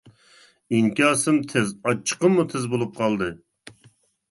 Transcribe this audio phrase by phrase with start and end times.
[0.77, 3.31] ئىنكاسىم تېز، ئاچچىقىممۇ تېز بولۇپ قالدى.